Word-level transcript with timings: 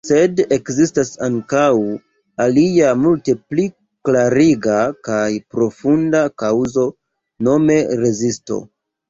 Sed 0.07 0.39
ekzistas 0.55 1.09
ankaŭ 1.25 1.65
alia, 2.45 2.93
multe 3.01 3.35
pli 3.51 3.67
klariga 4.09 4.79
kaj 5.09 5.29
profunda 5.59 6.25
kaŭzo, 6.45 6.89
nome 7.51 7.79
rezisto. 8.03 8.61